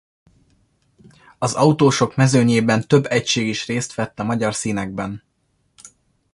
[1.37, 5.23] Az autósok mezőnyében több egység is részt vett a magyar színekben.